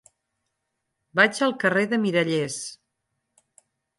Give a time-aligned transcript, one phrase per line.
[1.19, 2.57] Vaig al carrer de Mirallers.